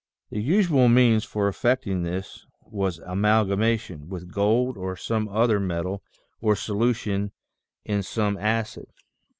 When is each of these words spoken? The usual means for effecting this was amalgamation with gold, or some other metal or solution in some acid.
The 0.31 0.41
usual 0.41 0.87
means 0.87 1.25
for 1.25 1.47
effecting 1.47 2.01
this 2.01 2.47
was 2.63 2.97
amalgamation 2.97 4.09
with 4.09 4.31
gold, 4.31 4.75
or 4.75 4.95
some 4.95 5.29
other 5.29 5.59
metal 5.59 6.01
or 6.41 6.55
solution 6.55 7.31
in 7.85 8.01
some 8.01 8.35
acid. 8.35 8.87